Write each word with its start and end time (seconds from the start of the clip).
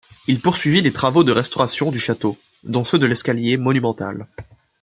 Il 0.27 0.41
poursuivit 0.41 0.81
les 0.81 0.91
travaux 0.91 1.23
de 1.23 1.31
restauration 1.31 1.91
du 1.91 1.99
château, 1.99 2.35
dont 2.63 2.83
ceux 2.83 2.97
de 2.97 3.05
l'escalier 3.05 3.55
monumental. 3.57 4.25